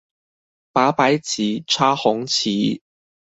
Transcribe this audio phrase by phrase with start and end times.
[0.73, 2.81] 拔白旗、插紅旗